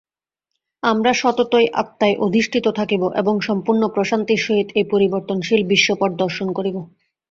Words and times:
আমরা 0.83 1.11
সততই 1.13 1.67
আত্মায় 1.81 2.15
অধিষ্ঠিত 2.17 2.65
থাকিব 2.79 3.03
এবং 3.15 3.35
সম্পূর্ণ 3.41 3.81
প্রশান্তির 3.87 4.43
সহিত 4.45 4.67
এই 4.75 4.85
পরিবর্তনশীল 4.93 5.61
বিশ্বপট 5.71 6.11
দর্শন 6.23 6.47
করিব। 6.57 6.77